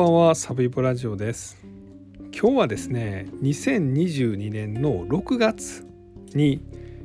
[0.00, 1.58] ばんはサブイボラジオです。
[2.32, 5.86] 今日はですね2022年の6月
[6.32, 6.62] に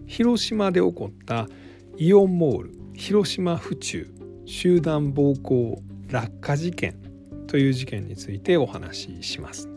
[0.08, 1.50] 広島で起こった
[1.98, 4.10] イオンモール広島府中
[4.46, 6.96] 集団暴行落下事件
[7.48, 9.70] という事件についてお話しします。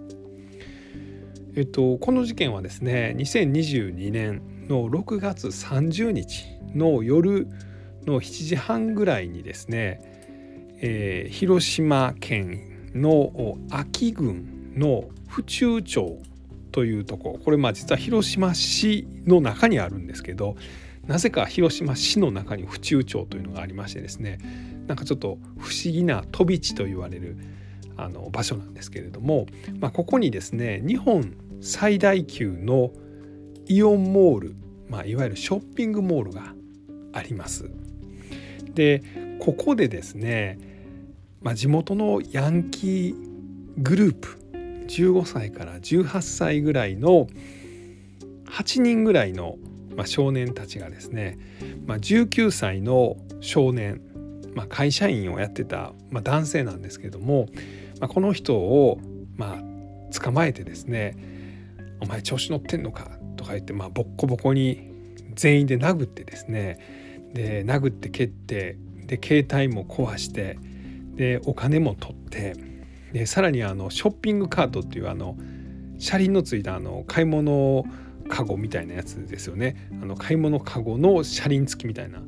[1.57, 7.49] えっとこの事件はですね2022年の6月30日の夜
[8.07, 10.01] の7時半ぐらいにですね、
[10.81, 16.19] えー、広島県の安芸郡の府中町
[16.73, 20.57] というとここれまあ実は広島市の中にあるんですけど
[21.07, 24.39] なぜか広島市の中に府中町というのがありましてですね
[24.87, 27.37] なんかちょっと不思議な飛び地と言われる
[27.97, 29.47] あの場所なんですけれども、
[29.81, 32.93] まあ、ここにですね日本最大級の
[33.67, 34.57] イオンモール、
[34.89, 36.55] まあ、いわゆるショッピングモールが
[37.13, 37.71] あります。
[38.75, 39.03] で
[39.41, 40.59] ここでですね
[41.41, 43.15] まあ、地元のヤンキー
[43.79, 44.39] グループ
[44.89, 47.29] 15歳から18歳ぐらいの
[48.47, 49.57] 8人ぐらいの、
[49.97, 51.39] まあ、少年たちがですね、
[51.87, 54.01] まあ、19歳の少年、
[54.55, 57.47] まあ、会社員をやってた、まあ、男性なんですけども、
[58.01, 58.99] まあ、この人を、
[59.37, 61.17] まあ、捕まえてですね
[62.01, 64.91] 「お前調子乗ってんのか」とか言って、まあ、ボッコボコに
[65.35, 70.59] 全員で殴ってですねで殴って蹴ってで携帯も壊して
[71.19, 72.55] でお金も取って
[73.13, 75.37] でさらにあのショッピングカートっていうあの
[75.99, 77.85] 車輪のついたあの買い物
[78.29, 79.89] カゴみたいなやつですよね。
[80.01, 82.23] あの買い物カゴの車輪付きみたいな。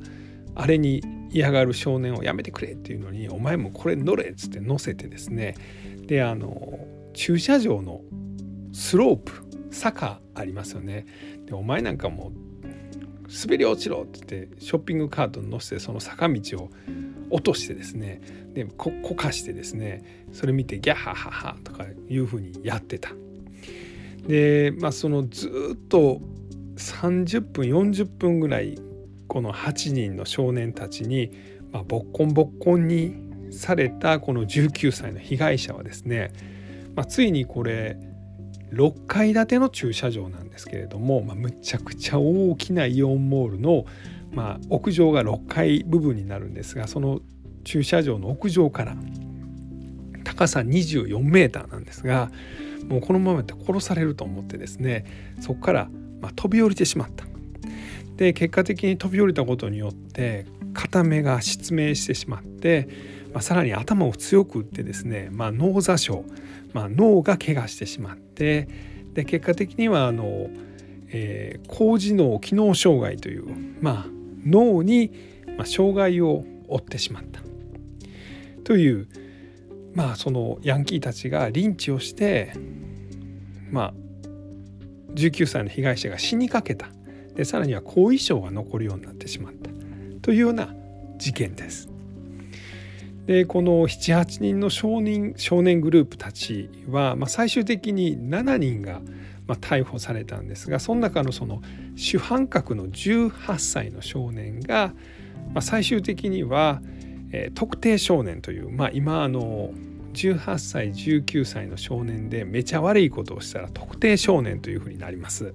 [0.53, 5.55] あれに嫌がる少年をやめてくれっていうのに「お前もこれ乗れ」っつって乗せてですね。
[6.07, 8.01] であの駐車場の
[8.73, 9.31] スロープ
[9.71, 11.05] 坂ありますよね。
[11.45, 12.50] でお前なんかもう
[13.31, 16.69] 滑り落ちろって言ってショッピングカートに乗せてその坂道を
[17.29, 18.21] 落としてですね
[18.53, 23.11] でここかしてですねそれ見てギャハハハとかいうふうにやってた。
[24.27, 26.21] でまあそのずっと
[26.75, 28.77] 30分40分ぐらい
[29.27, 31.31] この8人の少年たちに、
[31.71, 33.15] まあ、ボッコンボッコンに
[33.51, 36.33] されたこの19歳の被害者はですね、
[36.95, 37.97] まあ、ついにこれ
[38.71, 43.85] 6階建ての駐車場なんですけれども、まあ、むちゃくちゃ大きなイオンモールの
[44.33, 47.19] まあ、屋上が6階部分になるんですがその
[47.63, 48.95] 駐車場の屋上から
[50.23, 52.31] 高さ24メーターなんですが
[52.87, 55.89] もうこのままで殺されると思ってですねそこから
[56.21, 57.25] ま飛び降りてしまった。
[58.15, 62.87] で結果的に飛び降りたことによって片目が失明してしまって、
[63.33, 66.31] まあ、さらに頭を強く打ってですね、まあ、脳挫傷、
[66.73, 68.67] まあ、脳が怪我してしまって
[69.13, 70.49] で結果的にはあの、
[71.09, 73.45] えー、高次脳機能障害という
[73.81, 75.11] まあ脳に
[75.57, 77.41] まあ障害を負ってしまった。
[78.63, 79.07] という
[79.93, 82.53] まあそのヤンキーたちがリンチをして
[83.69, 83.93] まあ
[85.15, 86.87] 19歳の被害者が死にかけた。
[87.35, 89.69] でさらには後遺症が残るようになってしまった。
[90.21, 90.73] というような
[91.17, 91.90] 事件です。
[93.25, 99.01] でこの78人の少年少年グループたちは、まあ、最終的に7人が
[99.47, 101.61] まあ、逮捕されたんですがその中のその
[101.95, 104.93] 主犯格の18歳の少年が、
[105.53, 106.81] まあ、最終的には、
[107.31, 109.71] えー、特定少年という、まあ、今あの
[110.13, 115.53] 18歳19歳の少年でめちゃ悪いことをしたら特定少年というふうになります。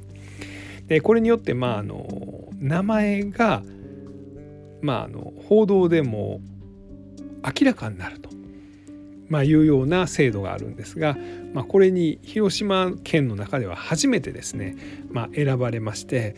[0.87, 3.63] でこれによってまああの名前が、
[4.83, 6.41] まあ、あの報道でも
[7.47, 8.31] 明らかになると
[9.29, 11.17] まあ、いうような制度があるんですが、
[11.53, 14.77] まあ、これに広島県の中では初めてですね、
[15.11, 16.37] まあ、選ばれまして、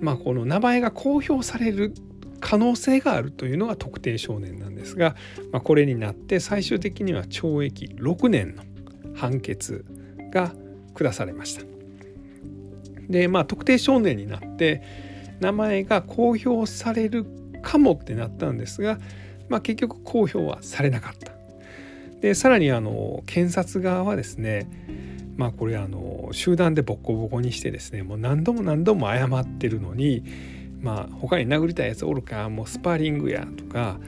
[0.00, 1.92] まあ、この名前が公表される
[2.40, 5.16] 可能性があるというのが特定少年なんですが、
[5.52, 8.62] まあ、これになって最終的には懲役6年の
[9.14, 9.84] 判決
[10.30, 10.52] が
[10.94, 11.64] 下されました。
[13.08, 14.82] でまあ特定少年になって
[15.38, 17.24] 名前が公表される
[17.62, 18.98] かもってなったんですが、
[19.48, 21.32] まあ、結局公表はされなかった。
[22.20, 24.68] でさらにあの検察側はですね
[25.36, 30.24] まあこれあの集団でボッコボコにしてですねもう何度も何度も謝ってるのに
[30.80, 33.98] まあ他に殴りたいやつおるかもうスパーリングやとか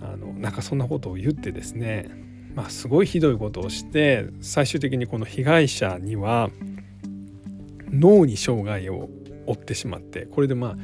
[0.00, 2.10] あのなんかそんなことを言ってですね
[2.54, 6.50] まあすごいひどいことをして最終的にこの被害者には
[7.90, 9.10] 脳に障害を
[9.46, 10.76] 負ってしまってこれでまあ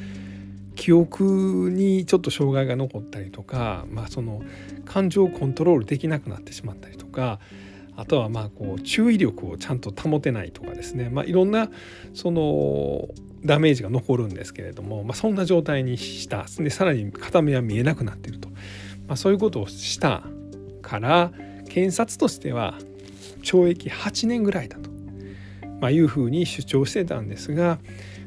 [0.76, 4.43] 記憶にちょっと障害が残ったりとか、まあ、その
[4.84, 7.40] 感情をコントロールできなくなってしまったりとか
[7.96, 11.70] あとはまあこう注意力をちゃんと保てないとかですね、まあ、いろんな
[12.14, 13.08] その
[13.44, 16.46] ダメージが残るんですけれども、まあ、そんな状態にした。
[16.58, 18.49] でさらに片目は見えなくなっていると、
[19.06, 20.25] まあ、そういうことをした
[20.82, 21.32] から
[21.69, 22.75] 検察としては
[23.43, 24.90] 懲役8年ぐらいだと、
[25.81, 27.78] ま、いうふうに主張してたんですが、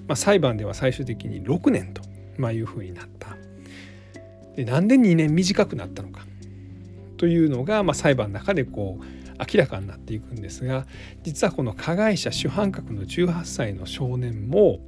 [0.07, 2.01] ま、裁判では最終的に6年と、
[2.39, 3.37] まあ、いうふうになった。
[4.55, 6.25] でなんで2年短くなったのか
[7.17, 9.03] というのが、まあ、裁判の中でこう
[9.39, 10.85] 明らかになっていくんですが
[11.23, 14.79] 実はこの加害者主犯格の18歳の少年も、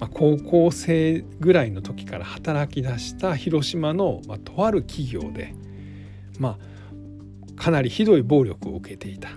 [0.00, 5.54] まあ、高校生ぐらいの時から働き出した広島の、まあ、とある企業で、
[6.38, 6.58] ま
[7.56, 9.30] あ、かなりひどい暴力を受けていた。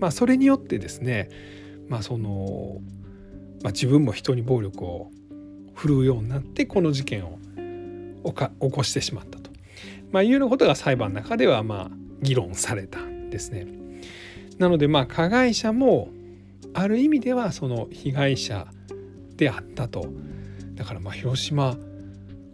[0.00, 1.28] まあ、それによってですね、
[1.88, 2.80] まあその
[3.62, 5.10] まあ、自分も人に暴力を
[5.78, 7.38] 振るうようになってこの事件を
[8.24, 9.50] 起こしてしまったと、
[10.10, 11.90] まあ、いうようなことが裁判の中ではまあ
[12.20, 13.66] 議論されたんですね。
[14.58, 16.08] なのでまあ加害者も
[16.74, 18.66] ある意味ではその被害者
[19.36, 20.08] であったと
[20.74, 21.76] だからまあ広島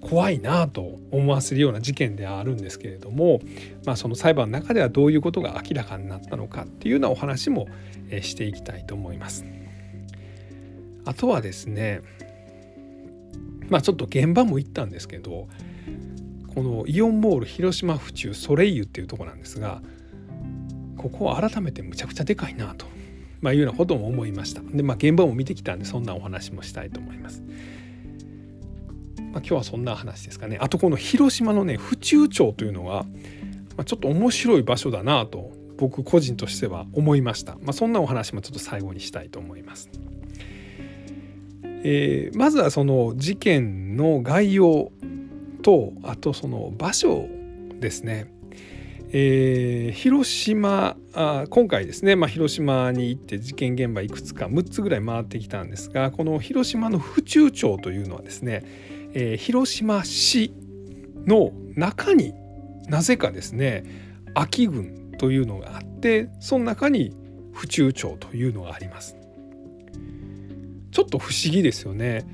[0.03, 3.41] 怖いなと思わせるような事件ではあるんですけれども、
[3.87, 7.69] まあ、その裁判の中ではどういうことが明らかになったのかっていうようなお話も
[8.21, 9.47] していきたいと思います。
[11.07, 12.03] あとはですね
[13.69, 15.49] まあちょっと現場も行ったんですけど
[16.55, 19.83] このイオンモール広島府中ソレイユっていうとこなんですが
[20.97, 22.87] ここは改めてむちゃくちゃでかいなと、
[23.41, 27.43] まあ、いうようなことも思いましたでまあ現場も見てきたんでそんなお話もしたいと思います。
[29.35, 33.03] まあ、今日はそんな話ですかねあとこの広島のね府中町というのは、
[33.77, 39.91] まあ、ちょっと面白い場所だなと僕個人としては思いました、まあ、そんなお話もちょっと最後にしたいと思います。
[41.85, 44.91] えー、まずはその事件の概要
[45.63, 47.29] とあとその場所
[47.79, 48.33] ですね。
[49.17, 58.65] えー、広島あ今回ですね、まあ、広島に行って事件現場いくつか6つぐらい回ってきたんですがこの広島の府中町というのはですね、
[59.13, 60.53] えー、広島市
[61.27, 62.35] の中に
[62.89, 63.85] なぜかですね
[64.35, 67.15] 秋郡というのがあってその中に
[67.53, 69.17] 府中町というのがあります。
[70.95, 72.25] ちょっと不思議ですよね。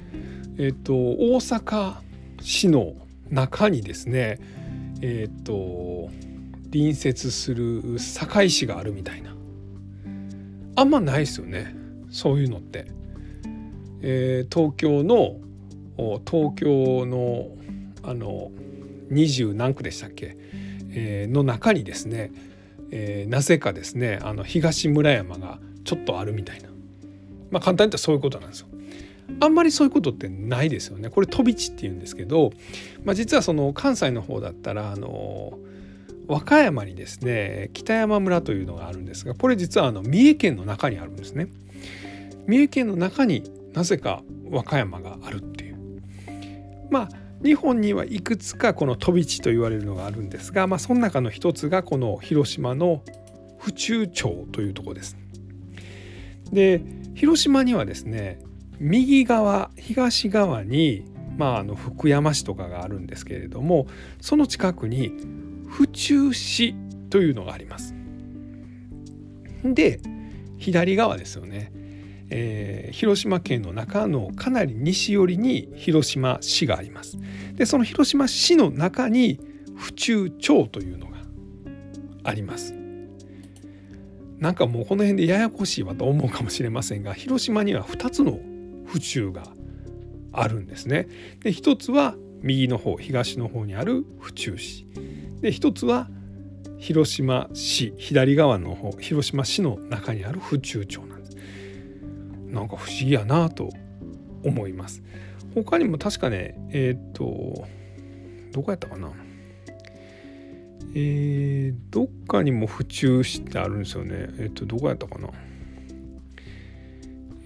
[0.59, 1.97] えっ、と大阪
[2.43, 2.93] 市の
[3.31, 4.39] 中にですね
[5.01, 6.11] えっ、と
[6.71, 9.35] 隣接する堺市があるみたいな
[10.77, 11.75] あんまないですよね
[12.11, 12.87] そういうのって。
[14.03, 15.37] えー、東京の
[16.31, 17.49] 東京の
[18.03, 18.51] あの
[19.11, 20.37] 二十何区でしたっけ、
[20.91, 22.31] えー、の中にですね、
[22.91, 26.70] えー、なぜかですねあの東村山がちょっとあるみたいな
[27.51, 28.69] まあ簡単に言ったらそういうことなんですよ。
[29.39, 31.09] あんまりそういうことってないですよね。
[31.09, 32.53] これ飛び地って言うんですけど、
[33.05, 35.59] まあ、実はその関西の方だったらあの
[36.27, 41.49] 和歌山にですね北山村というのがあるんですがこれ実はあの三重県の中にあるんですね。
[42.47, 45.79] 三重県の中になぜか和歌山があるっていう。
[46.91, 47.09] まあ
[47.43, 53.03] 日本にはいくつかこの飛び地と言われるのがあるんですが、まあ、その中の一つがこの広島の
[53.59, 55.17] 府中町というとこです。
[56.53, 56.83] で
[57.15, 58.39] 広島にはですね
[58.79, 61.05] 右側東側に、
[61.37, 63.87] まあ、あの福山市とかがあるんですけれども
[64.21, 65.13] その近くに
[65.69, 66.75] 府中市
[67.11, 67.95] というのがあります。
[69.63, 70.01] で
[70.57, 71.73] 左側ですよね、
[72.31, 77.19] えー、広島県の中のかなり西寄りに広島市があります。
[77.55, 79.39] でその広島市の中に
[79.77, 81.19] 府中町というのが
[82.25, 82.80] あります。
[84.41, 88.39] なんかもうこの辺でややこしいわと思うかもしれませんが広島には2つの
[88.87, 89.45] 府中が
[90.33, 91.09] あるんですね。
[91.41, 94.87] で一つは右の方東の方にある府中市
[95.43, 96.09] で一つは
[96.79, 101.37] 広島市左側の方広島市の中にある府中町なんです。
[102.47, 103.69] なんか不思議やなと
[104.43, 105.03] 思います。
[105.55, 107.67] 他にも確かねえっ、と
[108.53, 109.13] どこやったかな
[110.95, 114.29] えー、どっかにも府中市ってあるんですよね。
[114.39, 115.29] えっ、と、どこやったかな。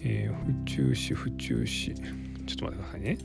[0.03, 1.95] えー、府中市、府中市。
[1.95, 3.19] ちょっと待ってくださいね。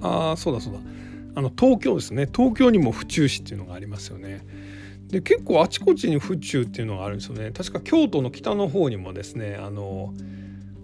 [0.00, 0.80] ああ、そうだそうだ。
[1.34, 2.28] あの、東京ですね。
[2.34, 4.44] 東京にも府中市っていうのがありますよね。
[5.08, 7.50] で、結構あちこちに府中っていうのがあるんですよね。
[7.52, 10.12] 確か京都の北の方にもですね、あの、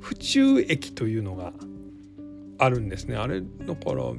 [0.00, 1.52] 府中駅というのが
[2.58, 3.16] あるんですね。
[3.16, 4.12] あれ、だから、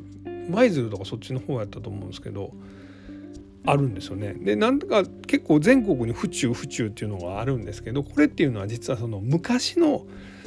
[0.49, 2.51] 舞鶴とかそっちの方やったと思うんですけど
[3.65, 4.33] あるんですよね。
[4.33, 10.05] でなんとか結構全国に府中府中っていうのがあるんですけどこれっていうのは実はその昔の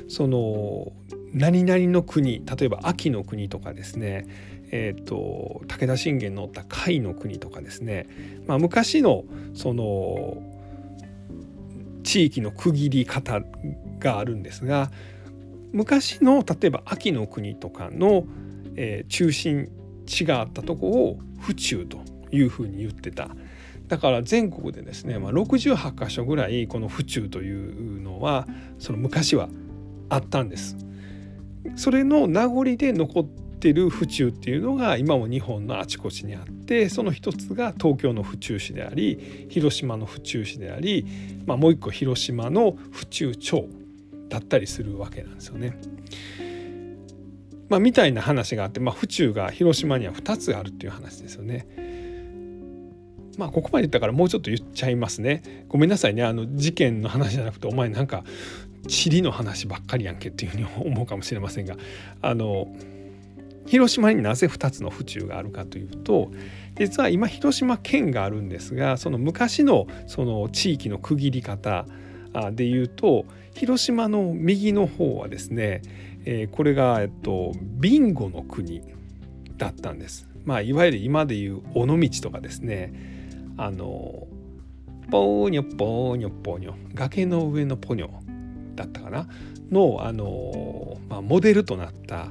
[0.09, 0.93] その
[1.33, 8.07] 何々の国例えば秋の国とかですねえーと、武田信玄のおった甲斐の国とかですね、
[8.47, 9.25] まあ、昔の
[9.55, 10.43] その
[12.03, 13.41] 地域の区切り方
[13.99, 14.91] があるんですが
[15.73, 18.25] 昔の例えば秋の国とかの、
[18.77, 19.71] えー、中心
[20.09, 22.01] 地があったとこを府中と
[22.33, 23.31] いうふうに言ってた。
[23.87, 28.47] だから全国でですね、まあ、68箇所ぐらいこの府中というのは
[28.79, 29.49] その昔は
[30.11, 30.77] あったんです。
[31.77, 41.07] それの名残で残ってる府中っていうのが今も日本のあちこちにあってその一つが東京の府中市であり広島の府中市であり、
[41.47, 43.69] まあ、もう一個広島の府中町
[44.29, 45.79] だったりするわけなんですよね。
[47.69, 51.67] まあ、みたいな話があって、まあ、府中が広島には2つあるっていう話ですよね。
[53.37, 55.65] まあここまで言ったからもうちょっと言っちゃいますね。
[55.69, 58.25] ごめんなさいねあの事件の話じゃなくてお前なんか
[58.89, 61.77] 地理の話ばっかりやんけっていうふうに思うかもしれませんが
[62.21, 62.75] あの
[63.67, 66.33] 広島になぜ2つの府中があるかというと
[66.77, 71.87] 実は今広島県があるんですがその昔のその地域の区切り方
[72.53, 75.83] でいうと広島の右の方はですね、
[76.25, 78.83] えー、これが、えっと、ビンゴの国
[79.57, 80.29] だったんです。
[80.45, 82.93] まあ、いわゆる今でいう尾道とかですね。
[83.57, 84.27] あの
[85.11, 86.75] ポーニョポーニョポーニョ。
[86.95, 88.11] 崖の上のポニョ
[88.75, 89.29] だったかな。
[89.71, 92.29] のあの、まあ、モデルとなった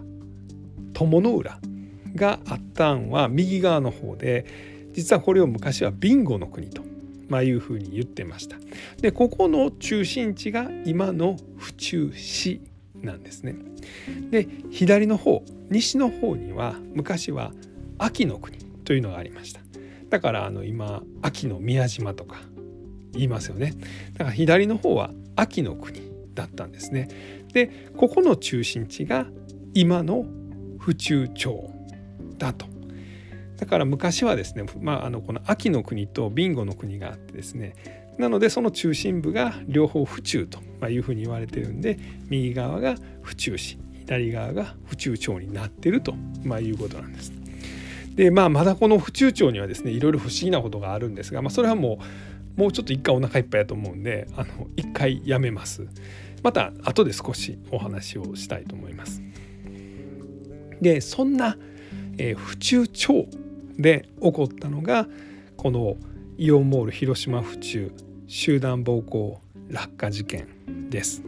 [0.93, 1.59] 友の浦
[2.15, 4.45] があったんは右側の方で
[4.93, 6.81] 実はこれを昔はビンゴの国と、
[7.29, 8.57] まあ、いうふうに言ってました。
[9.01, 12.61] でここの中心地が今の府中市
[13.01, 13.55] なんですね。
[14.31, 17.51] で左の方西の方には昔は
[17.97, 19.61] 秋の国というのがありました。
[20.09, 22.37] だからあの今秋の宮島とか
[23.13, 23.73] 言いますよね。
[24.13, 26.01] だから左の方は秋の国
[26.33, 27.09] だったんですね。
[27.53, 29.27] でここの中心地が
[29.73, 30.25] 今の
[30.77, 31.69] 府中町
[32.37, 32.76] だと。
[33.57, 41.99] だから昔はですね、まあ、あのこの秋の国とビンゴの国があってですねなのでその中心部が両方府中というふうに言われてるんで
[42.29, 47.33] 右側が府中市左側が府中町になってると、まあ、いうことなんです。
[48.15, 51.99] でまあまだこの府中町にはですねいろいろ不思議なことがあるんですが、まあ、それはも
[52.57, 55.87] うもうちょっと一回お腹いっぱいやと思うんであの一回やめます。
[56.41, 59.21] また後で少しお話をしたいと思います。
[60.81, 61.57] でそんな、
[62.17, 63.27] えー、府中町
[63.77, 65.07] で起こったのが
[65.55, 65.97] この
[66.37, 67.91] イオンモール広島府中
[68.27, 70.47] 集団暴行落下事件
[70.89, 71.23] です。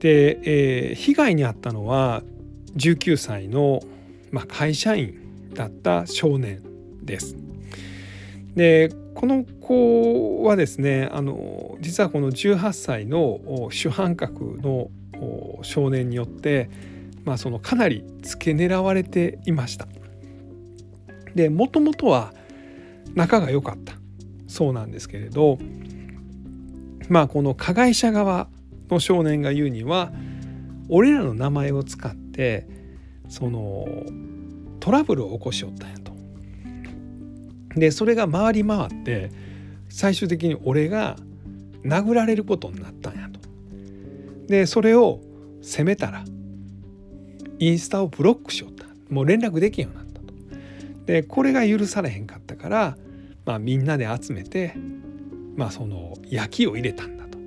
[0.00, 2.22] で、えー、被害に遭ったのは
[2.76, 3.80] 19歳の、
[4.30, 6.62] まあ、会社員だった少年
[7.02, 7.36] です。
[8.54, 13.40] でこの子はですねあの実はこの18歳の
[13.70, 14.90] 主犯格の
[15.62, 16.68] 少年によって、
[17.24, 19.86] まあ、そのかなり付け狙われていました。
[21.34, 22.32] でもともとは
[23.14, 23.94] 仲が良かった
[24.46, 25.58] そうなんですけれど
[27.08, 28.48] まあこの加害者側
[28.90, 30.12] の少年が言うには
[30.88, 32.66] 俺らの名前を使って
[33.28, 33.86] その
[34.80, 36.12] トラブルを起こしよったんやと。
[37.74, 39.30] でそれが回り回って
[39.88, 41.16] 最終的に俺が
[41.84, 43.40] 殴られることになったんやと。
[44.46, 45.20] でそれを
[45.62, 46.24] 責めたら
[47.58, 50.03] インスタをブロックしよったもう連絡できんよな。
[51.06, 52.96] でこれが許されへんかったから、
[53.44, 54.74] まあ、みんなで集めて、
[55.56, 57.38] まあ、その焼きを入れたんだと。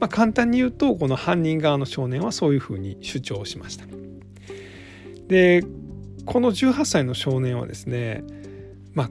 [0.00, 3.86] まあ、簡単に言うとこの犯人側の少年はそういうふうに主張しました。
[5.28, 5.64] で
[6.26, 8.24] この18歳の少年はですね、
[8.92, 9.10] まあ、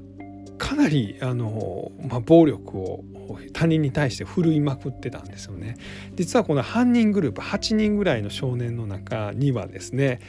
[0.58, 3.04] かなりあの、まあ、暴力を
[3.54, 5.78] 他人に対して振るいまくってたんですよね。
[6.16, 10.20] 実はこの犯人グループ8人ぐらいの少年の中にはですね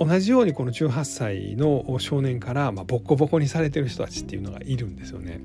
[0.00, 5.40] 同じようにこの18歳の少年からまボッコボコにされてる人たちっていうのがいるんですよね。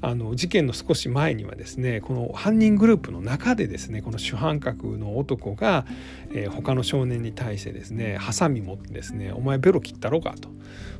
[0.00, 5.86] あの事件の少し前にはですねこの犯人グループの中でですねこの主犯格の男が、
[6.32, 10.50] えー、他の少年に対してですねハサミ持ってですね「お前ベロ切ったろか」と、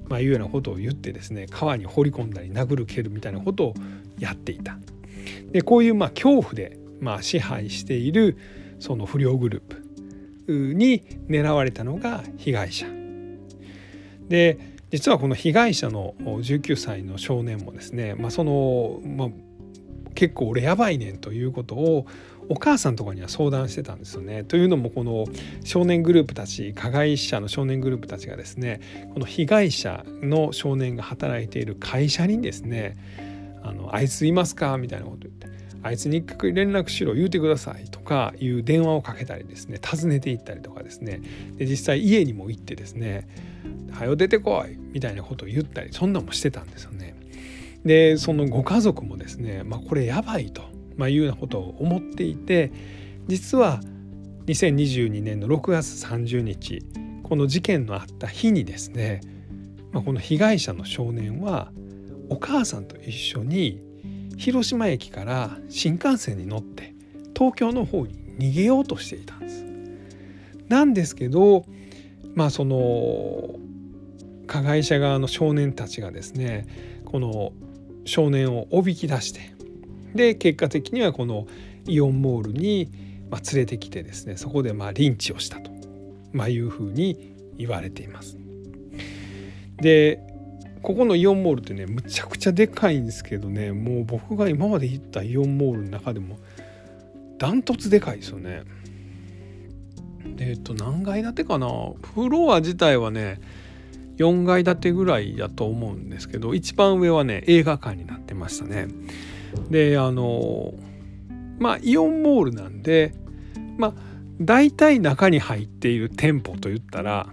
[0.09, 3.75] まあ、いうようなことを言ってですね川に放り込んだり殴る蹴るみたいなことを
[4.19, 4.79] やっていた。
[5.53, 8.37] でこういうまあ恐怖でまあ支配している
[8.81, 9.88] その不良グループ
[10.53, 12.87] に狙われたのが被害者。
[14.29, 14.59] で
[14.91, 19.29] 実はこの被害者の19歳の少年もですね、まあ、その、まあ、
[20.15, 22.07] 結構俺やばいねんということを
[22.49, 24.43] お母さんとかには相談してたんですよね。
[24.43, 25.27] というのもこの
[25.65, 28.81] 少年グループたち加害者の少年グループたちがですね
[29.13, 32.97] この被害者の少年が働いている会社にですね
[33.63, 35.47] 「あのあいついますか?」みたいなこと言って
[35.83, 41.21] あいつに一回連絡しろ言うてくださいとかいう電話をかけたりですね訪ねていったりとかですね
[41.57, 43.29] で実際家にも行ってですね
[43.93, 47.15] 「はよ出てこい」みたいなことを言ったりそんなんもしてたんですよね。
[47.85, 50.63] でそのご家族もですね、まあ、これやばいと、
[50.97, 52.73] まあ、いうようなことを思っていて
[53.29, 53.81] 実は
[54.47, 56.83] 2022年の6月30日
[57.23, 59.21] この事件のあった日にですね、
[59.93, 61.71] まあ、この被害者の少年は
[62.31, 63.81] お母さんと一緒に
[64.39, 66.95] 広島駅から新幹線に乗って
[67.37, 69.65] 東京の方に逃げようとしていたんです。
[70.69, 71.67] なんですけど
[72.35, 73.57] まあその
[74.47, 76.67] 加害者側の少年たちがですね
[77.05, 77.53] この
[78.05, 79.55] 少年をおびき出して
[80.15, 81.47] で結果的にはこの
[81.87, 82.91] イオンモールに
[83.31, 85.71] 連れてきてですねそこでまあリンチをしたと、
[86.33, 88.39] まあ、いうふうに言われています。
[89.77, 90.21] で
[90.89, 96.39] ここのイオンモールってねむちゃくちゃでかいんですけどねもう僕が今まで行ったイオンモールの中でも
[97.37, 98.63] ダントツでかいですよね。
[100.39, 101.69] えっ、と何階建てかな？
[102.15, 103.39] フロア自体はね
[104.17, 108.89] 4階建てぐらいだと思うんですけど一番上はね映画館になってましたね。
[109.69, 110.73] であの
[111.59, 113.13] まあイオンモールなんで
[113.77, 113.93] まあ
[114.41, 117.27] 大体中に入っている店舗といったら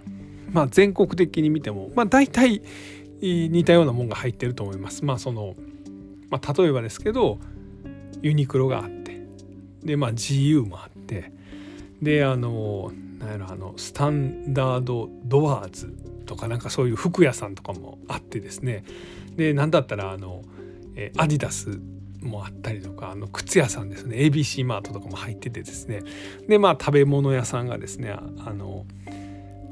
[0.52, 2.60] まあ全国的に見てもまあ大体
[3.20, 5.04] 似たようなもんが入ってると思います。
[5.04, 5.54] まあその、
[6.30, 7.38] まあ、例えばですけど
[8.22, 9.20] ユニクロがあって
[9.82, 11.32] でまあ GU もあって
[12.02, 15.94] であのなんやろあのスタンダードドアーズ
[16.26, 18.84] とかなんかそういう服屋さんとかもあってですね。
[19.36, 20.42] で何だったらあの
[20.96, 21.78] えアディダス
[22.20, 24.16] もあったりとかあの靴屋さんですね。
[24.18, 26.02] ABC マートとかも入っててですね。
[26.48, 28.20] でまあ食べ物屋さんがですねあ
[28.52, 28.84] の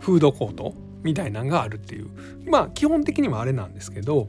[0.01, 0.75] フードコート
[1.05, 2.09] みたいなのがあるっていう。
[2.47, 4.29] まあ基本的にはあれなんですけど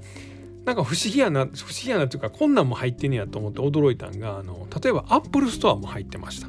[0.65, 6.47] なんか不思議やな不思議やなというかこんなんも入ってんねやと思って驚いたんがあの例えばアップルストアも入ってました。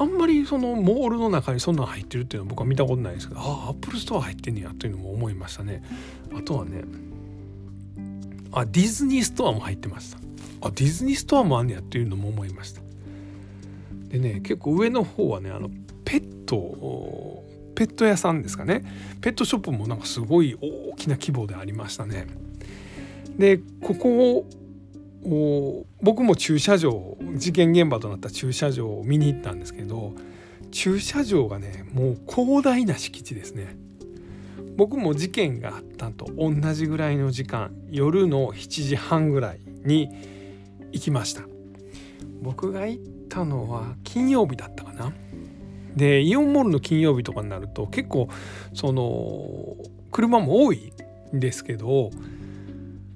[0.00, 5.82] あんまりそのモールの中にそんなん入ってるっていうのは僕は見たことないですけどああアップルストア入ってんねやというのも思いましたね。
[6.32, 6.84] あとはね
[8.52, 10.18] あディズニーストアも入ってました。
[10.60, 12.80] あディズニーストアもあんねやっていうのも思いました。
[14.08, 15.68] でね結構上の方はねあの
[16.04, 16.56] ペット
[17.78, 18.82] ペット屋さんですかね
[19.20, 22.26] ペットショップもなんかすごい大きな規模でありましたね。
[23.38, 24.44] でここ
[25.24, 30.14] を僕も駐車場事件現場となった駐車場を見に行ったんですけど
[30.72, 33.76] 駐車場がねもう広大な敷地ですね。
[34.76, 40.08] 僕も事件があったと同じぐらいの時間夜の7時半ぐらいに
[40.90, 41.42] 行きました
[42.42, 45.12] 僕が行ったのは金曜日だったかな
[45.98, 48.28] でイオンモールの金曜日とかになると結構
[48.72, 49.76] その
[50.10, 50.92] 車も多い
[51.34, 52.10] んですけど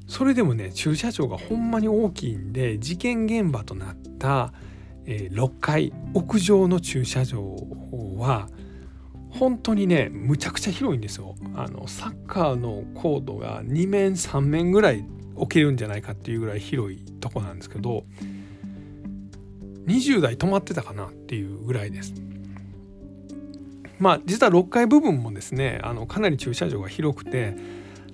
[0.07, 4.53] それでもね駐車場がほんまに大きいんで事件現場となった、
[5.07, 7.57] えー、6階屋上の駐車場
[8.18, 8.49] は
[9.31, 11.35] 本当にねむちゃくちゃ広いんですよ。
[11.55, 18.05] あのサッカーのコートが2面3面ぐらい置けるんじゃないかっていうぐらい広いとこなんですけど
[19.87, 22.12] 20台止まってたかなっていうぐらいです。
[24.02, 27.54] まあ実は6階部分もですねあのかなり駐車場が広くて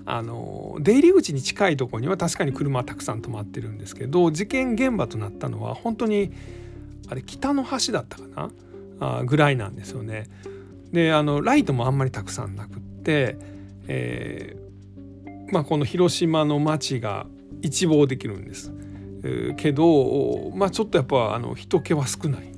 [0.04, 6.30] あの出入り口に近いとこには確かに車はたくさん止まってるんですけど事件現場となったのは本当に
[7.08, 8.50] あれ北の端だったかな？
[9.00, 10.28] あぐらいなんですよね。
[10.92, 13.38] であのライトもあんまりたくさんなくって、
[13.86, 17.26] えー、まあ、この広島の街が
[17.62, 18.72] 一望できるんです。
[19.22, 22.52] えー、けど、まあ、ちょっとやっぱあの人気は少ない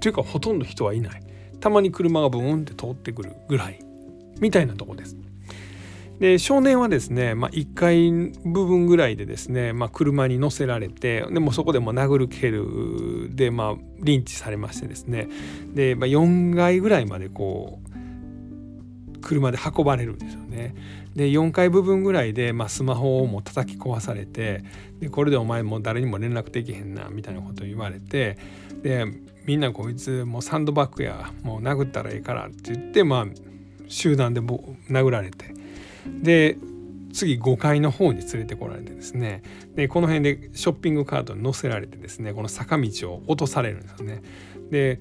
[0.00, 1.22] というかほとんど人はいない。
[1.62, 3.78] たまに車がブーンって通ってくるぐらい
[4.40, 5.16] みたいなとこです。
[6.18, 8.10] で少年はですね、まあ、1階
[8.44, 15.28] 部分ぐらいでですね、まあ、車に乗せられてでもそこでも殴る蹴るで、まあ、リンチされましてですね
[15.72, 17.80] で、まあ、4階ぐらいまでこ
[19.16, 20.74] う車で運ばれるんですよね。
[21.14, 24.64] で4階部分ぐらいで、まあ、スマホをもう叩き壊されて
[25.00, 28.38] でこれでお前も誰にも連絡できへんなみたいなことを言われて
[28.82, 29.06] で
[29.46, 33.26] みんなこいつもうサンドバッグやもう殴ったらええからって言ってまあ
[33.88, 35.54] 集団で殴られて
[36.22, 36.56] で
[37.12, 39.42] 次5階の方に連れてこられてですね
[39.74, 44.22] でこの辺でショッピングカートに乗せられてですねこの坂道を落とされるんですよね。
[44.70, 45.00] で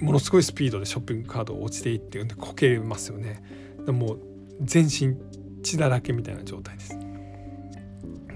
[0.00, 3.42] ものすごいスピードでショッピングカート落ちていってんでこけますよね。
[3.84, 4.20] でもう
[4.60, 5.16] 全身
[5.62, 6.98] 血だらけみたいな状態です。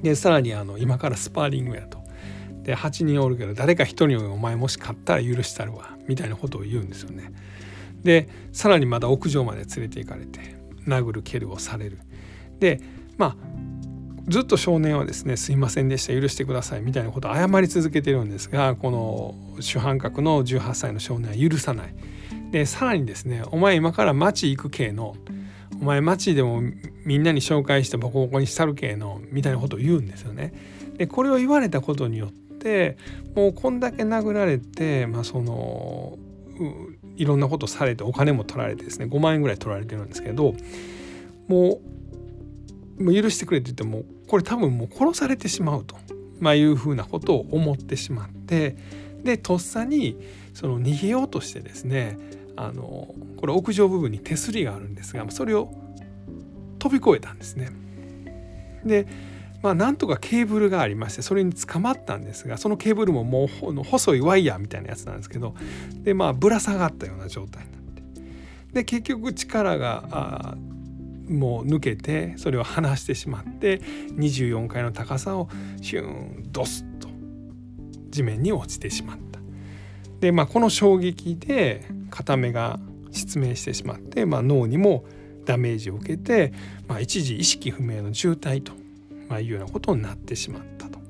[0.02, 2.01] でさらにあの今からスパーリングやと。
[2.62, 7.32] で8人おるけど誰か1人お前もし勝ったら許したるわみたいなことを言うんですよね。
[8.02, 11.98] でさらにまだ屋上まで連れて行かれて殴る蹴るをされる。
[12.58, 12.80] で
[13.16, 13.36] まあ
[14.28, 21.94] ずっと少年はですね「すいませんでした許してください」みたいなことを謝り続けてるんですがこの主犯格の18歳の少年は許さない。
[22.52, 25.16] でさらにですね「お前今から町行く系の
[25.80, 26.62] お前町でも
[27.04, 30.52] みんなに紹介してボコボコにしたる系の」みたいなことを言うんですよね。
[30.98, 32.96] でこれを言われたことによって
[33.34, 36.18] もうこんだけ殴られて、まあ、その
[37.16, 40.54] いろんなことされてお金も取られてですね5万円ぐらい取られてるんですけど
[41.48, 41.80] も
[42.98, 45.96] うもう許してくれって言ってもこれ多分もう殺されてしまうと、
[46.40, 48.76] まあ、いうふうなことを思ってしまって
[49.24, 50.16] でとっさに
[50.54, 52.18] その逃げようとしてですね
[52.56, 55.72] あのこれ屋上部分に手すりがあるんですがそれを
[56.78, 57.70] 飛び越えたんですね。
[58.84, 59.06] で
[59.62, 65.54] まあなんとかケーブルがありましてそれに捕まったんですがそのケーブルももう細いワイヤーみたいなやつなんですけど
[66.02, 68.02] でまあぶら下がったような状態になって
[68.72, 70.56] で結局力が
[71.28, 73.78] もう抜けてそれを離してしまって
[74.16, 75.48] 24階の高さを
[75.80, 77.08] シューンドスッと
[78.10, 79.40] 地面に落ちてしまった。
[80.20, 82.78] でまあこの衝撃で片目が
[83.12, 85.04] 失明してしまって、まあ、脳にも
[85.44, 86.52] ダメージを受けて、
[86.88, 88.72] まあ、一時意識不明の重体と、
[89.32, 91.00] まあ、いうようなことになってしまったと。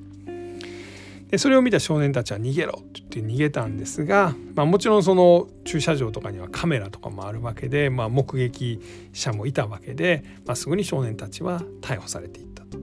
[1.28, 8.80] でそれを見た少年たちは逃げろって言って逃げたんですが、まあ、もちろんその駐車場とかにはカメラとかもあるわけで、まあ、目撃
[9.12, 12.78] 者もいたわけで、まあ、すぐに少年たちは逮捕されていったと、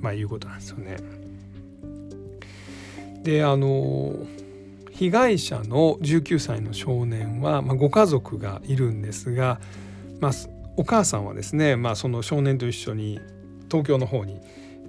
[0.00, 0.98] まあ、いうことなんですよね。
[3.24, 4.14] であの
[4.92, 9.60] 被害者の19歳の少年は、まあ、ご家族がいるんですが、
[10.20, 10.32] まあ、
[10.76, 13.20] お母さんはですね、まあ、その少年と一緒に
[13.70, 14.40] 東京の方に、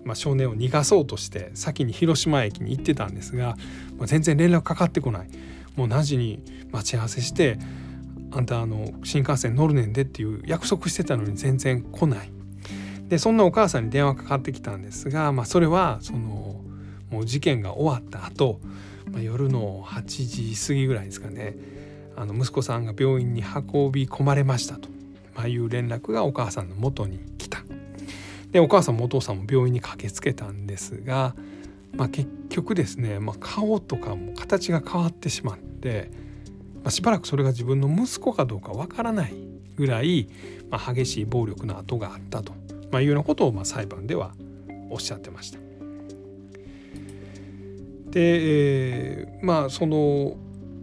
[0.09, 3.55] まあ、少年を逃がそうとして先に広島駅に行ってたんですが、
[3.97, 5.27] まあ、全然連絡かかってこない。
[5.75, 7.57] もう何時に待ち合わせして
[8.31, 12.31] あんたあの新幹線乗るねんでっていう約束してたのに全然来ない。
[13.07, 16.61] でそんなお母さんに電話かかってきたんですが、まあ、それはその
[17.09, 18.59] もう事件が終わった後
[19.11, 20.03] まあ、夜の8
[20.53, 21.55] 時過ぎぐらいですかね。
[22.15, 24.89] あの息子さんが病院に運び込まれましたと、
[25.35, 27.63] まあ、いう連絡がお母さんの元に来た。
[28.51, 31.35] でお母さんもお父さんも病院に駆けつけたんですが、
[31.93, 36.11] まあ、結局ですね、まあ、顔とかも形が変わってしまって、
[36.83, 39.33] まあ、しばらくそれが自分の息子かどうかわからない
[39.75, 40.27] ぐらい、
[40.69, 42.53] まあ、激しい暴力の跡があったと、
[42.91, 44.33] ま、いうようなことをま裁判では
[44.89, 45.59] おっしゃってました。
[48.09, 50.35] で、えー、まあその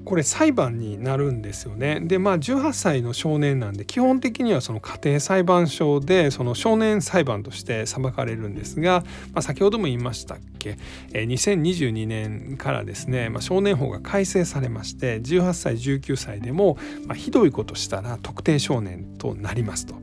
[0.06, 1.98] これ裁判になるんですよね。
[2.00, 10.78] でまあ18歳の少年なんで基本的にはその家庭裁判所でその少年裁判として裁かれるんですが、まあ、先ほども言いましたっけ、
[11.10, 19.96] 2022年からですね、まあ、少年法が改正されまして18歳19歳でも、まあ、ひどいことしたら特定少年となりますと。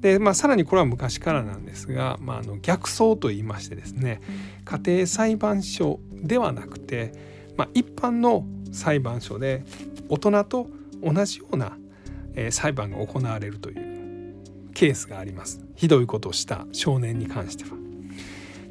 [0.00, 4.20] で、まあ、さらにこれは昔からなんですが、まあ、あの逆走と言いましてですね
[4.64, 7.12] 家庭裁判所ではなくて、
[7.56, 9.64] まあ、一般の裁判所で
[10.08, 10.68] 大人と
[11.02, 11.76] 同じような、
[12.34, 14.34] え、裁判が行われるという
[14.74, 17.70] ケースがありますひどいことをした少年に関しては。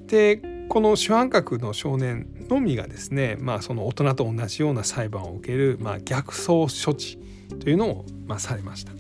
[0.08, 7.18] でこの主犯格の少年のみがですね、まあ、その大人と同じような裁判を受ける、まあ、逆走処置
[7.60, 8.92] というのを、まあ、されました。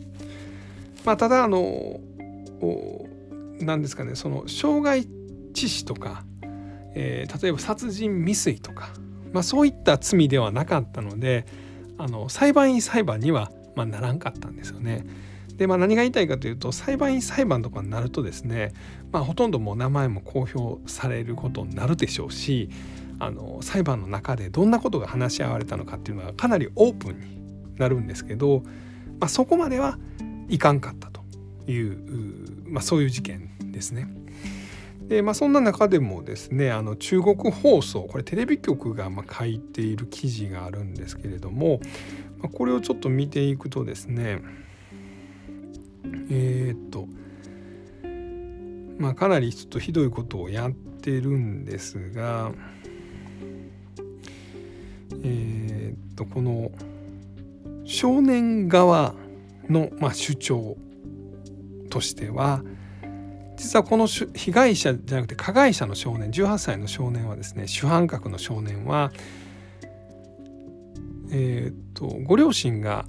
[1.06, 2.00] まあ、ただあの
[3.60, 5.08] 何ですかねその傷害
[5.54, 6.24] 致死とか、
[6.96, 8.90] えー、例えば殺人未遂とか、
[9.34, 11.46] まあ、そういった罪ではなかったので
[11.98, 15.06] あの裁判員裁判には、ま、ならんかったんですよね。
[15.58, 18.72] でまあ、何が言いたいかというと裁判員裁判とかになるとですね、
[19.12, 22.70] まあ、ほとんどもう名前も公表されることになるでしょうし
[23.20, 28.64] あの裁判の中でどんなことが話し合われたのかっていうのはかなりオープンになるんですけど、
[29.20, 30.00] まあ、そこまでは
[30.48, 31.24] いかんかったと
[31.70, 34.08] いうまあ、そういう事件ですね。
[35.10, 41.80] でまあ、そんな中でもですねあの中国放送これテレビ局がま書いている記事があるんですけれども、
[42.38, 44.40] まあ、これをちょっと見ていくとですね
[46.30, 47.08] えー、っと
[49.00, 52.52] まあかなりちょっとひどいことをやってるんですが
[55.24, 56.70] えー、っとこの
[57.84, 59.16] 少年側
[59.68, 60.78] のまあ主張
[61.90, 62.62] としては
[63.60, 69.12] 実はこの被害者じゃなくて加害者の少年18歳の少年はですね主犯格の少年は
[71.32, 73.06] えっ、とご両親が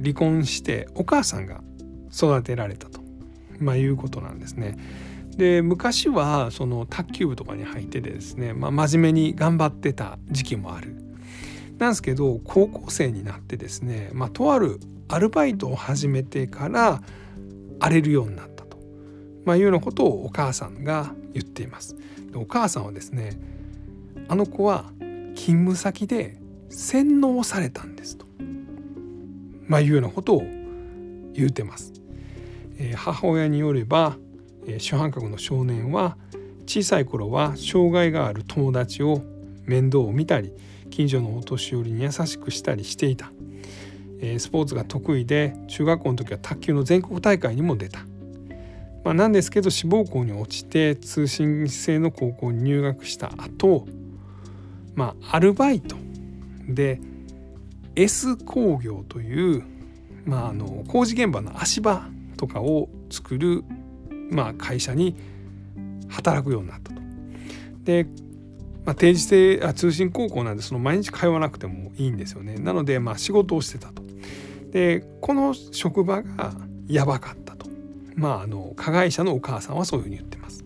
[0.00, 1.62] 離婚してお母さんが
[2.12, 3.00] 育てられたと、
[3.58, 4.78] まあ、いうことなんですね。
[5.36, 10.94] で昔はその卓球部とかに入ってですね、まあ、真面目に頑張ってた時期もある。
[11.78, 17.02] なんですけど高校生になってですね、まあ、とあるアルバイトを始めてから
[17.80, 18.53] 荒れるようになった、
[19.44, 21.96] まあ、いうようなことをお母さんが言っています。
[22.30, 23.38] でお母さんはですね
[24.28, 24.84] あの子は
[25.34, 26.38] 勤務先で
[26.70, 28.26] 洗脳されたんですと、
[29.66, 30.42] まあ、いうようなことを
[31.32, 31.92] 言うてます。
[32.78, 34.16] えー、母親によれば、
[34.66, 36.16] えー、主犯格の少年は
[36.66, 39.22] 小さい頃は障害がある友達を
[39.64, 40.52] 面倒を見たり
[40.90, 43.30] 近所のお年寄りに優しくしたりしていた
[44.38, 48.00] スポーツが得意で中学校の時は卓球の全国大会にも出た、
[49.04, 53.86] まあ、なんですけど志望校に落ちて通信制の高校に入学した後、
[54.94, 55.96] まあアルバイト
[56.66, 57.00] で
[57.96, 59.64] S 工業という、
[60.24, 63.62] まあ、あの工事現場の足場とかを作る、
[64.30, 65.16] まあ、会社に
[66.08, 67.00] 働くようになったと。
[67.84, 68.06] で、
[68.84, 72.56] まあ、定時制あ通信高校なんでその毎日通わなくてもいいんですよね。
[72.56, 74.02] なのでまあ仕事をしてたと。
[74.72, 76.54] でこの職場が
[76.88, 77.43] やばかった。
[78.14, 80.64] まああの加害者のお母さんはそういうふうに言ってます。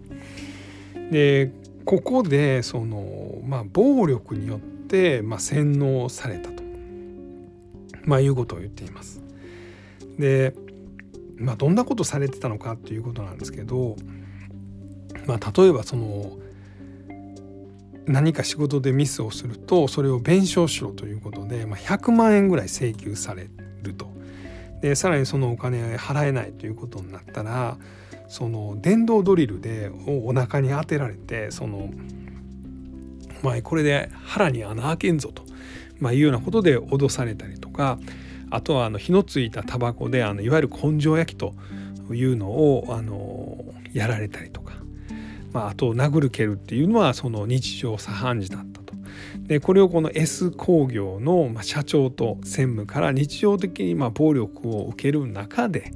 [1.11, 1.51] で
[1.89, 6.63] ここでその、まあ、暴力によって、まあ、洗脳されたと、
[8.05, 9.23] まあ、いうことを言っています。
[10.19, 10.55] で、
[11.37, 13.97] まあ、どんなことされてたのかっていうことなんですけど、
[15.27, 16.39] まあ、例えばその
[18.07, 23.49] 何か仕事でミスをするとそれを弁償しろということで、まあ、100万円ぐらい請求され
[23.83, 24.11] ると
[24.81, 27.77] でさらにそのお金払えないということになったら
[28.29, 31.91] その電動ドリルでお腹に当てられてその
[33.43, 35.43] 「お前これで腹に穴開けんぞ」と、
[35.99, 37.99] まあ、いうようなことで脅されたりとか
[38.51, 41.55] あとはあの火のついたタバコであのいわゆる根性焼きと
[42.14, 44.79] いうのをあのやられたりとか
[45.53, 48.64] まあ、あと殴る蹴るっていうのはその日常茶飯事だ。
[49.47, 55.93] でこれをこの S 工業の社長と専務から日常的にま暴力を受ける中で、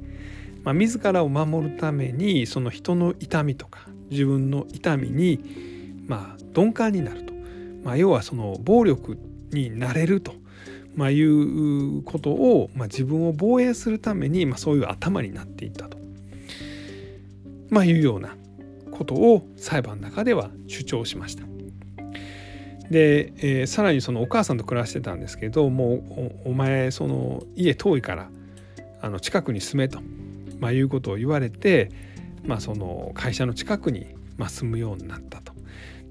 [0.63, 7.33] まあ、自らを守るためにその人の痛みとか自分の痛みにま鈍感になると、
[7.83, 9.17] まあ、要はその暴力
[9.51, 10.33] になれると、
[10.95, 15.97] まあ、いうことを、ま、自分を防衛するために、ま、そういう頭になっていったと、
[17.69, 18.35] ま、いうような
[18.91, 21.52] ことを裁判の中では主張しました。
[22.93, 25.95] で、えー、さらにそのお母さんと暮らしてたんですけども
[26.45, 28.29] うお前その家遠いから
[29.01, 29.99] あの近くに住めと、
[30.59, 31.89] まあ、いうことを言われて、
[32.45, 35.53] まあ、その会社の近くに、ま、住むようになったと。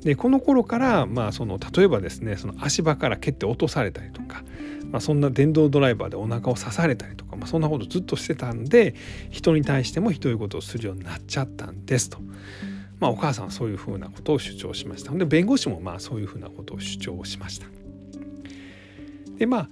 [0.02, 4.42] でこの頃から、まあ、その例えばですねその足場から蹴って落とされたりとか、
[4.90, 8.96] まあ、そんな電動ドライバーでお腹を刺されたりとか、まあ、そんなことずっとしてたんで
[9.30, 12.18] 人に対してもひどいことをするようになっちゃったんですと。
[13.02, 15.12] まあ、お母さんはそういうふうなことを主張しました。
[15.12, 17.66] で弁護士もまあそういうふうなことを主張しました。
[19.38, 19.68] でまあ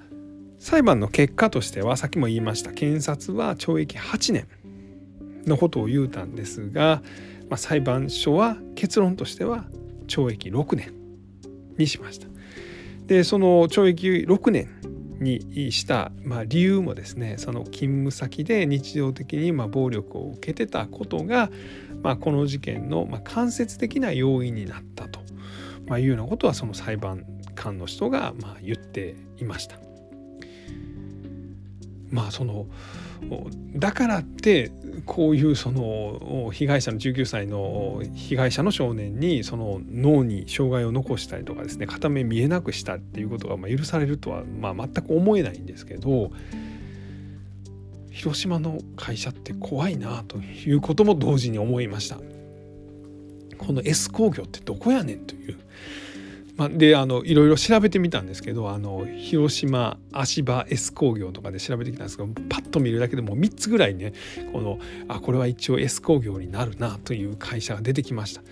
[0.58, 4.48] 裁判の結果としてはさっきも言いました検察は懲役8年
[5.46, 7.02] のことを言うたんですが、
[7.48, 9.64] まあ、裁判所は結論としては
[10.08, 10.92] 懲役6年
[11.78, 12.26] にしました。
[13.06, 14.68] でその懲役6年
[15.20, 21.50] にした、まあ、理由もですねその勤務先で日常的にま暴力を受けてたことが、
[22.02, 25.20] まあ、この事件のま間接的な要因になったと、
[25.86, 29.78] まいうようなことはその裁判官の人がま言っていました。
[32.10, 32.66] まあその
[33.74, 34.72] だからって
[35.06, 46.30] こういうその被害者の19歳の被害者の少年にその脳に障害を残したりとかですね片目見えなくしたっていうことがま許されるとはま全く思えないんですけど
[48.10, 52.18] 広島の会社って怖いなということも同時に思いました。
[53.56, 55.58] この S 工業ってどこやねんという
[56.60, 64.12] まあ、であのいろいろ調べてみたんですけどあの広島足場 S 工業とかで調べてきたんですけどパッと見るだけでも3つぐらいね
[64.52, 68.42] このあこれは一応 S 工業になるなという会社が出てきました。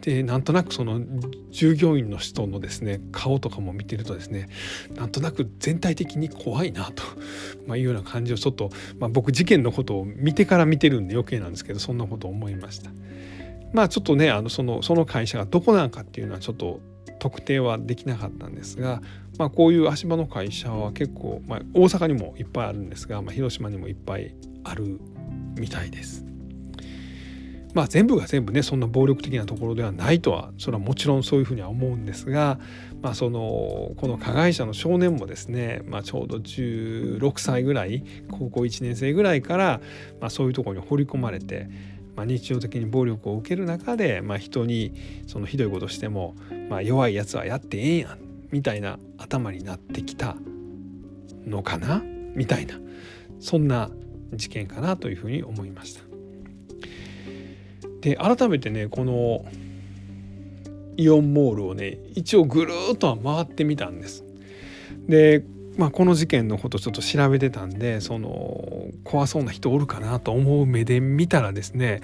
[0.00, 1.02] でなんとなくその
[1.50, 4.48] 従業員の人のですね顔とかも見てるとですね
[4.94, 7.02] なんとなく全体的に怖いなと、
[7.68, 12.90] まあ、いうような感じをちょっと、まあ、僕事件のことを見てから見てるんで余計なんですけどそんなことを思いました。
[13.74, 16.80] まあちょっとねあのそのその会社がどこなのかっていうのはちょっと
[17.18, 19.00] 特定はできなかったんですが、
[19.38, 24.34] まあ、こういう足場の会社は結構、まあ、大阪にもいっぱいあるんですが、まあ、広島にもいっぱい
[24.64, 25.00] ある
[25.56, 26.24] みたいです。
[27.74, 32.58] まあ全部が全部ねそんな暴力的なところではないとはそれはもちろんそういうふうには思うんですが、
[33.00, 33.40] まあ、その
[33.96, 39.80] この加害者の少年もですね、まあ、ちょうど16歳ぐらい高校1年生ぐらいから、
[40.20, 41.68] まあ、そういうところに放り込まれて、
[42.14, 44.92] まあ、日常的に暴力を受ける中で、まあ、人に
[45.26, 46.34] そのひどいことしても、
[46.72, 48.18] まあ、弱いやつはやってええやん
[48.50, 50.36] みたいな頭になってきた
[51.46, 52.02] のかな？
[52.34, 52.76] みたいな
[53.40, 53.90] そんな
[54.32, 56.00] 事件かなというふうに思いました。
[58.00, 59.44] で改めてねこの
[60.96, 64.24] イオンモールをね一応ぐるっとは回ってみたんです。
[65.06, 65.44] で
[65.76, 72.00] まあ、この事件のことちょっと調べてたんでその怖そうな人おるかなと思う目で見たらですね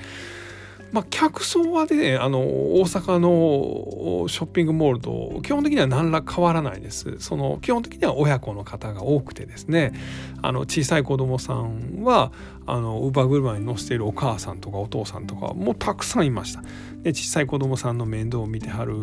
[0.90, 7.18] まあ、客層はねあの大阪のショッピングモールと基本的には何ら変わらないです。
[7.18, 9.92] その基本的には親子の方が多くてですね。
[10.40, 12.33] あの小さい子供さんは
[12.66, 16.62] あの乳母車に乗せているお母さんとかお父さんとかもたくさんいました。
[17.03, 18.94] で小さい子供さんの面倒を見てはる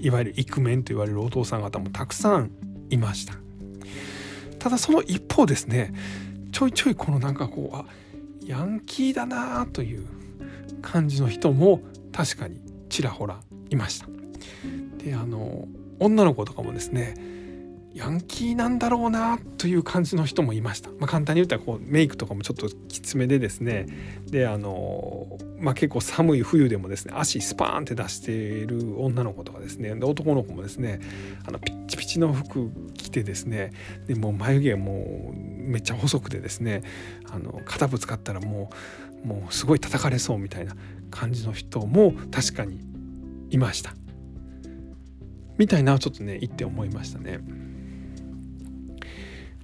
[0.00, 2.50] いわゆるイクメンと言われるお父さん方もたくさん
[2.90, 3.34] いました。
[4.58, 5.94] ただその一方ですね
[6.50, 7.84] ちょいちょいこのなんかこうあ
[8.44, 10.06] ヤンキーだなという
[10.86, 11.80] 感じの人も
[12.12, 14.06] 確かにちらほらいました。
[15.02, 15.66] であの
[15.98, 17.14] 女の子とかもですね
[17.92, 20.90] ヤンキーなんだろうなという感じの人もいました。
[20.90, 23.86] まあ、簡単に言ったらこうメイクとかもちょっときつめでですね
[24.26, 31.00] であの、まあ、結構寒い冬でもですね足スパーンって出している女の子とかですねで男の子もですね
[31.46, 33.72] あのピッチピチの服着てですね
[34.06, 36.82] でもう眉毛もうめっちゃ細くてですね
[37.30, 38.70] あの肩ぶつかったらも
[39.24, 40.76] うもうすごい叩かれそうみたいな
[41.10, 42.80] 感じの人も確かに
[43.50, 43.94] いました。
[45.58, 47.40] みたいなちょっとね言って思いましたね。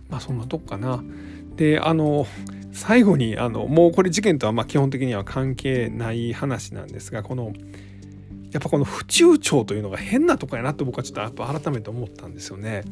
[0.08, 1.02] まあそんなとこかな。
[1.56, 2.26] であの
[2.72, 7.52] 最後にあのもうこれ事件とはま基本的には関係ない話なんですがこの
[8.52, 12.84] やっぱこの府中町というのが変なとこやなと僕はちょっとやっぱ改めて思ったんですよね。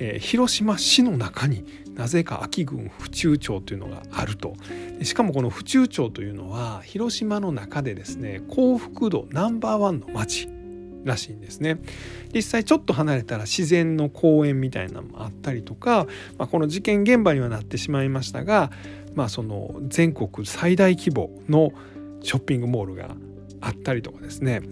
[0.00, 4.54] えー、広島市の中になぜか安芸郡府中町というのがあると。
[5.02, 10.48] しかもこの府中町というのは広島の中でですね幸福度ナンバーワンの町
[11.04, 11.78] らしいんですね。
[12.34, 16.06] 実際ちょっと離れたら自然の公園みたいなのもあったりとか、
[16.38, 18.70] まあ、この事件現場にはなってしまいましたが、
[19.14, 21.72] まあ、その全国最大規模の
[22.22, 23.14] ショッピングモールが
[23.60, 24.62] あったりとかですね。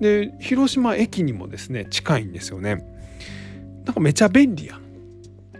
[0.00, 2.91] で広島駅にもですね近いんですよね。
[3.84, 4.82] なんかめちゃ便利やん。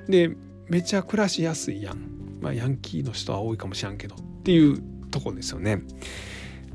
[0.09, 0.31] で
[0.69, 1.99] めちゃ暮らしやすいやん。
[2.41, 5.83] まあヤンキーの人は多いかもしらんけどっていうとこですよね。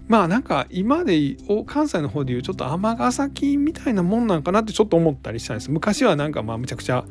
[0.08, 5.72] まあなんか今で関西の方でいうちょっと尼崎みたいなもんなんかなってちょっと思ったりしたんです。
[5.72, 7.06] 昔はなんかまあむちゃくちゃ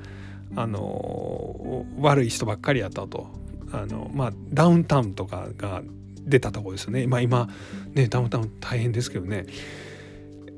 [0.55, 3.29] あの悪い人ばっかりやったと
[3.73, 5.83] あのまあダウンタウンとかが
[6.25, 7.07] 出たとこですよね。
[7.07, 7.49] まあ今
[7.95, 9.45] ねダウンタウン大変ですけどね。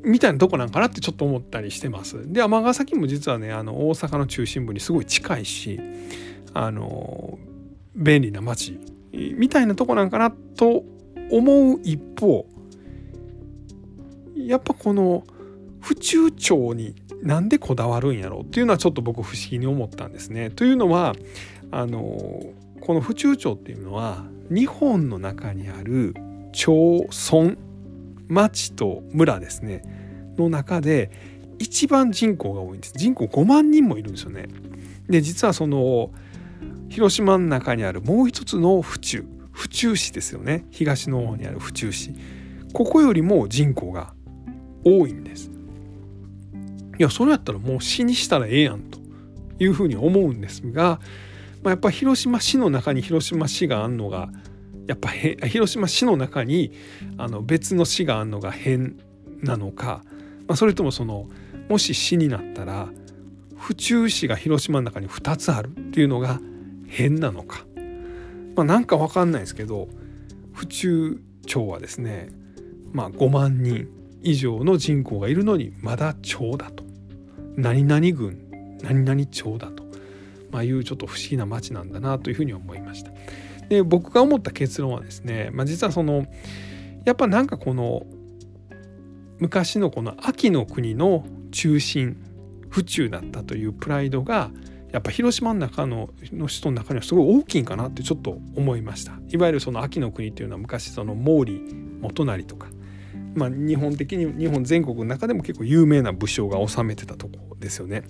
[0.04, 2.30] みたいなとこなんかなってちょっと思ったりしてます。
[2.32, 5.80] で尼崎も実はねあの大阪の中心部にすごい近いし
[6.54, 7.38] あの
[7.94, 8.78] 便利な街
[9.12, 10.84] みたいなとこなんかなと
[11.30, 12.46] 思う一方
[14.36, 15.24] やっぱこの
[15.80, 20.50] 府中町になんでこだわるんやろうっていうのはちょっと僕不思議に思ったんですね。
[20.50, 21.14] というのは
[21.70, 22.42] あの
[22.80, 26.14] この府中町っていうのは日本の中にある
[26.52, 27.56] 町村
[28.28, 29.82] 町と村ですね。
[30.36, 31.10] の中で
[31.58, 32.94] 一番人口が多いんです。
[32.96, 34.48] 人口5万人もいるんですよね。
[35.08, 36.10] で実はその
[36.88, 39.24] 広島の中にあるもう一つの府中。
[39.52, 40.64] 府中市ですよね。
[40.70, 42.12] 東の方にある府中市。
[42.72, 44.14] ここよりも人口が
[44.84, 45.50] 多いんです。
[46.98, 48.98] いやそれやったらもう市にしたらええやんと
[49.60, 51.00] いうふうに思うんですが、
[51.62, 54.28] まあ、やっぱ広島市の中に広島市があんのが
[54.88, 56.72] やっぱ広島市の中に
[57.18, 58.96] あの別の市があんのが変
[59.42, 60.02] なのか、
[60.46, 61.28] まあ、それともその
[61.68, 62.88] もし市になったら
[63.54, 66.40] 府中市が広島の中に2つあるっていうのが
[66.88, 67.66] 変なのか。
[68.56, 69.88] まあ、なんか分かんないですけど
[70.52, 72.30] 府中町はですね
[72.90, 73.88] まあ5万人
[74.22, 76.82] 以上の人口がいるのにまだ町だと。
[77.56, 79.82] 何々郡何々町だと、
[80.50, 83.10] まあ、いうちょっと不思議な町なんだなというふうに思いました。
[83.68, 86.26] で僕が思った結論はですね、まあ、実はその
[87.04, 88.06] やっぱなんかこの
[89.38, 92.16] 昔のこの秋の国の中心
[92.68, 94.50] 府中だったというプライドが
[94.92, 99.12] やっぱ広島の中のの首都の中にはすごい大きいんかなってちょっと思いました。
[99.28, 101.60] いわゆるその秋の国っていうのは昔その毛利
[102.00, 102.68] 元就とか
[103.34, 108.04] まあ日本的に日本全国の中でも結構有名な武将が治めてたとこですよね。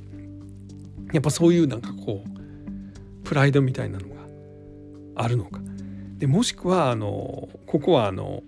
[1.13, 4.18] やっぱそういうなんかこうプライドみたいなのが
[5.19, 5.61] あるのか。
[6.19, 8.43] でもしくはあのここはあの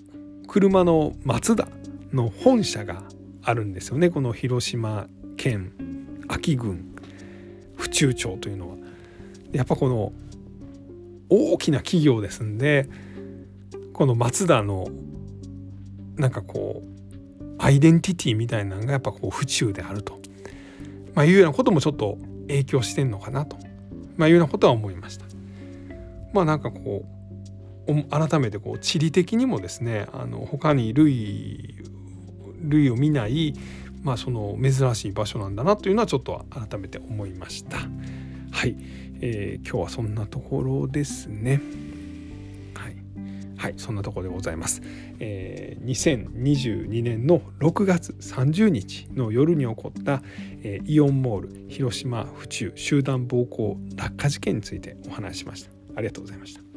[0.49, 1.69] 車のマツダ
[2.13, 3.03] の本社が
[3.43, 4.11] あるんですよね。
[4.11, 5.07] この広島
[5.37, 5.73] 県
[6.29, 6.87] 安芸郡。
[7.77, 8.77] 府中町というのは。
[9.53, 10.12] やっぱこの
[11.29, 12.89] 大きな企業ですんで
[13.93, 14.89] この松田の
[16.16, 20.18] なんかこうアイデンティティみたいなのがやっぱこう府中であると、
[21.14, 22.18] まあ、いうようなこともちょっと
[22.49, 23.57] 影響してんのかなと、
[24.16, 25.30] まあ、いうようなことは思いました。
[26.33, 27.05] まあなんかこ
[27.87, 31.76] う改めてこう地理的にもですねあの他に類
[32.62, 33.55] 類を見ない、
[34.03, 37.78] まあ、その珍しい場所なんだなというのはちょっと改めて思いました。
[38.53, 38.76] はい、
[39.22, 41.61] えー、今日はそんなところですね。
[43.61, 44.81] はい、そんなところでございます。
[45.18, 50.22] えー、2022年の6月30日の夜に起こった、
[50.62, 55.80] えー、イオンモール広島府中集団暴行落下事件についてお話ししました。
[55.95, 56.70] ありがとうございました。